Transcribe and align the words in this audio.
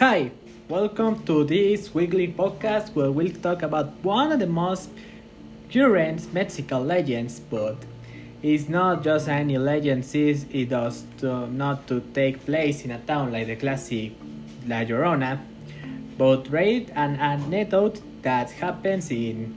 Hi, 0.00 0.32
welcome 0.68 1.24
to 1.24 1.44
this 1.44 1.94
weekly 1.94 2.26
podcast 2.26 2.92
where 2.96 3.12
we'll 3.12 3.30
talk 3.30 3.62
about 3.62 3.92
one 4.02 4.32
of 4.32 4.40
the 4.40 4.46
most 4.46 4.90
current 5.72 6.34
Mexican 6.34 6.88
legends, 6.88 7.38
but 7.38 7.76
it's 8.42 8.68
not 8.68 9.04
just 9.04 9.28
any 9.28 9.56
legend, 9.56 10.04
since 10.04 10.46
it 10.50 10.70
does 10.70 11.04
to, 11.18 11.46
not 11.46 11.86
to 11.86 12.00
take 12.12 12.44
place 12.44 12.84
in 12.84 12.90
a 12.90 12.98
town 12.98 13.30
like 13.30 13.46
the 13.46 13.54
classic 13.54 14.14
La 14.66 14.78
Llorona, 14.78 15.38
but 16.18 16.50
read 16.50 16.90
an 16.96 17.14
anecdote 17.14 18.02
that 18.22 18.50
happens 18.50 19.12
in 19.12 19.54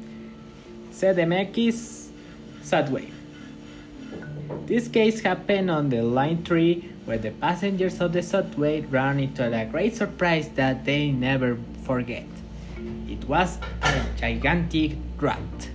CDMX 0.91 2.09
subway. 2.61 3.09
This 4.67 4.87
case 4.87 5.21
happened 5.21 5.71
on 5.71 5.89
the 5.89 6.03
line 6.03 6.43
3 6.43 6.93
where 7.07 7.17
the 7.17 7.31
passengers 7.31 8.01
of 8.01 8.11
the 8.11 8.21
subway 8.21 8.81
ran 8.81 9.17
into 9.17 9.41
a 9.41 9.65
great 9.65 9.95
surprise 9.95 10.49
that 10.49 10.83
they 10.83 11.09
never 11.09 11.57
forget. 11.83 12.27
It 13.07 13.23
was 13.23 13.57
a 13.81 14.03
gigantic 14.17 14.97
rat. 15.17 15.69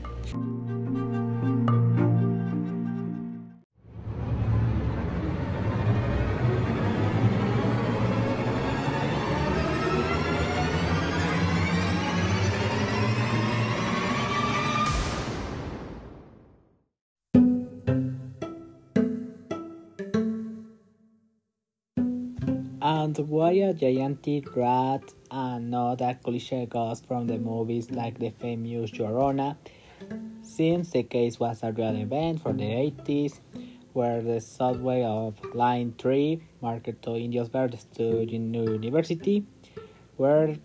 And 22.84 23.16
why 23.28 23.52
a 23.52 23.72
gigantic 23.72 24.56
rat 24.56 25.04
and 25.30 25.72
a 25.72 26.18
cliche 26.20 26.66
ghost 26.66 27.06
from 27.06 27.28
the 27.28 27.38
movies 27.38 27.92
like 27.92 28.18
the 28.18 28.30
famous 28.30 28.90
Llorona? 28.90 29.56
Since 30.42 30.90
the 30.90 31.04
case 31.04 31.38
was 31.38 31.62
a 31.62 31.70
real 31.70 31.94
event 31.94 32.42
for 32.42 32.52
the 32.52 32.64
80s, 32.64 33.38
where 33.92 34.20
the 34.20 34.40
subway 34.40 35.04
of 35.04 35.36
Line 35.54 35.94
3, 35.96 36.42
Marketo 36.60 37.16
Indios 37.16 37.46
Verdes 37.50 37.86
to 37.94 38.24
University, 38.24 39.46
were 40.18 40.56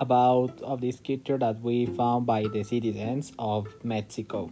about 0.00 0.58
of 0.62 0.80
this 0.80 0.98
creature 0.98 1.36
that 1.36 1.60
we 1.60 1.84
found 1.84 2.24
by 2.24 2.44
the 2.44 2.62
citizens 2.62 3.34
of 3.38 3.66
Mexico. 3.84 4.50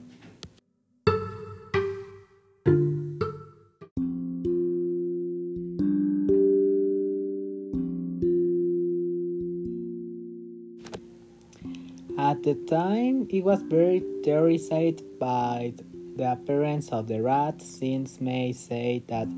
At 12.35 12.43
the 12.43 12.57
time, 12.67 13.29
it 13.31 13.45
was 13.45 13.63
very 13.63 14.03
terrified 14.25 15.03
by 15.21 15.73
the 16.17 16.33
appearance 16.33 16.89
of 16.89 17.07
the 17.07 17.23
rat, 17.23 17.63
since 17.63 18.21
may 18.21 18.51
say 18.53 19.05
that 19.07 19.29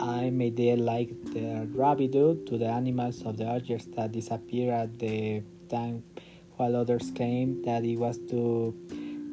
I 0.00 0.30
made 0.30 0.58
it 0.58 0.80
like 0.80 1.10
the 1.26 1.68
rabbit 1.72 2.10
do 2.10 2.42
to 2.46 2.58
the 2.58 2.66
animals 2.66 3.22
of 3.22 3.36
the 3.36 3.44
Algiers 3.44 3.86
that 3.94 4.10
disappear 4.10 4.72
at 4.72 4.98
the 4.98 5.44
time, 5.68 6.02
while 6.56 6.74
others 6.74 7.12
claim 7.14 7.62
that 7.62 7.84
it 7.84 7.96
was 7.96 8.18
too 8.18 8.74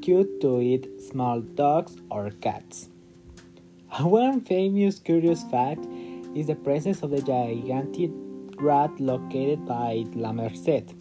cute 0.04 0.40
to 0.42 0.62
eat 0.62 0.88
small 1.02 1.42
dogs 1.42 1.98
or 2.12 2.30
cats. 2.30 2.90
One 4.00 4.42
famous 4.42 5.00
curious 5.00 5.42
fact 5.46 5.84
is 6.36 6.46
the 6.46 6.56
presence 6.56 7.02
of 7.02 7.10
the 7.10 7.24
gigantic 7.24 8.12
rat 8.60 8.92
located 9.00 9.66
by 9.66 10.06
La 10.14 10.32
Merced. 10.32 10.94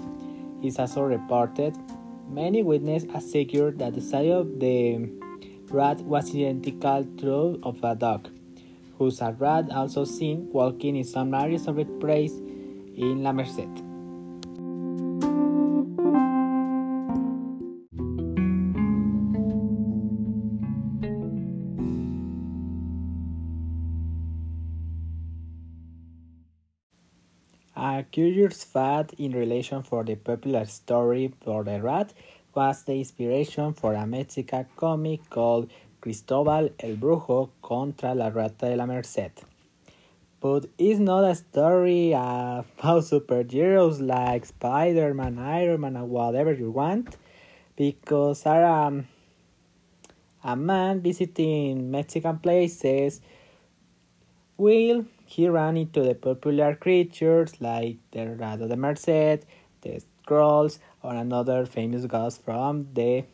It's 0.62 0.78
also 0.78 1.02
reported 1.02 1.76
Many 2.28 2.62
witnesses 2.62 3.08
asserted 3.14 3.78
that 3.78 3.94
the 3.94 4.00
size 4.00 4.30
of 4.32 4.58
the 4.58 5.08
rat 5.70 6.00
was 6.00 6.34
identical 6.34 7.04
to 7.18 7.26
that 7.26 7.58
of 7.62 7.82
a 7.84 7.94
dog, 7.94 8.28
whose 8.98 9.20
a 9.20 9.32
rat 9.32 9.70
also 9.70 10.04
seen 10.04 10.48
walking 10.52 10.96
in 10.96 11.04
some 11.04 11.32
areas 11.34 11.68
of 11.68 11.76
the 11.76 11.84
place 11.84 12.32
in 12.96 13.22
La 13.22 13.32
Merced. 13.32 13.85
A 27.78 28.06
curious 28.10 28.64
fact 28.64 29.12
in 29.18 29.32
relation 29.32 29.82
for 29.82 30.02
the 30.02 30.14
popular 30.14 30.64
story 30.64 31.34
for 31.42 31.62
the 31.62 31.82
rat 31.82 32.14
was 32.54 32.84
the 32.84 32.94
inspiration 32.94 33.74
for 33.74 33.92
a 33.92 34.06
Mexican 34.06 34.64
comic 34.76 35.28
called 35.28 35.70
Cristobal 36.00 36.70
el 36.80 36.96
Brujo 36.96 37.50
contra 37.60 38.14
la 38.14 38.28
Rata 38.28 38.70
de 38.70 38.76
la 38.76 38.86
Merced. 38.86 39.44
But 40.40 40.70
it's 40.78 40.98
not 40.98 41.24
a 41.24 41.34
story 41.34 42.12
about 42.12 42.64
superheroes 42.78 44.00
like 44.00 44.46
Spider-Man, 44.46 45.38
Iron 45.38 45.82
Man, 45.82 45.98
or 45.98 46.06
whatever 46.06 46.54
you 46.54 46.70
want, 46.70 47.18
because 47.76 48.46
are 48.46 48.64
um, 48.64 49.06
a 50.42 50.56
man 50.56 51.02
visiting 51.02 51.90
Mexican 51.90 52.38
places 52.38 53.20
will 54.56 55.04
he 55.26 55.48
ran 55.48 55.76
into 55.76 56.02
the 56.02 56.14
popular 56.14 56.74
creatures 56.74 57.60
like 57.60 57.98
the 58.12 58.28
Rat 58.28 58.60
of 58.60 58.68
the 58.68 58.76
Merced, 58.76 59.44
the 59.82 60.00
Scrolls, 60.22 60.78
or 61.02 61.14
another 61.14 61.66
famous 61.66 62.06
ghost 62.06 62.42
from 62.44 62.88
the 62.94 63.24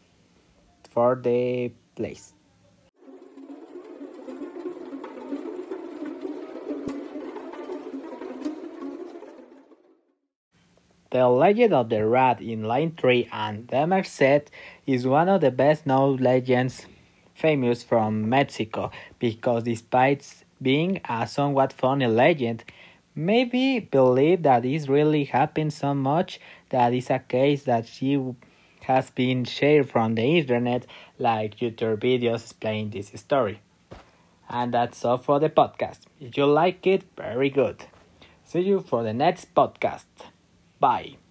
for 0.90 1.20
the 1.22 1.70
place. 1.94 2.32
The 11.10 11.28
legend 11.28 11.74
of 11.74 11.90
the 11.90 12.06
rat 12.06 12.40
in 12.40 12.64
Line 12.64 12.94
3 12.98 13.28
and 13.30 13.68
the 13.68 13.86
Merced 13.86 14.50
is 14.86 15.06
one 15.06 15.28
of 15.28 15.42
the 15.42 15.50
best 15.50 15.84
known 15.84 16.16
legends 16.16 16.86
famous 17.34 17.82
from 17.82 18.30
Mexico 18.30 18.90
because 19.18 19.64
despite 19.64 20.44
being 20.62 21.00
a 21.08 21.26
somewhat 21.26 21.72
funny 21.72 22.06
legend, 22.06 22.64
maybe 23.14 23.80
believe 23.80 24.42
that 24.42 24.62
this 24.62 24.88
really 24.88 25.24
happened 25.24 25.72
so 25.72 25.94
much 25.94 26.40
that 26.70 26.94
it's 26.94 27.10
a 27.10 27.18
case 27.18 27.64
that 27.64 27.86
she 27.86 28.18
has 28.82 29.10
been 29.10 29.44
shared 29.44 29.88
from 29.88 30.14
the 30.14 30.38
internet 30.38 30.86
like 31.18 31.58
YouTube 31.58 31.98
videos 31.98 32.42
explaining 32.42 32.90
this 32.90 33.12
story. 33.14 33.60
And 34.48 34.74
that's 34.74 35.04
all 35.04 35.18
for 35.18 35.40
the 35.40 35.48
podcast. 35.48 36.00
If 36.20 36.36
you 36.36 36.46
like 36.46 36.86
it, 36.86 37.04
very 37.16 37.48
good. 37.48 37.84
See 38.44 38.60
you 38.60 38.80
for 38.80 39.02
the 39.02 39.14
next 39.14 39.54
podcast. 39.54 40.04
Bye. 40.78 41.21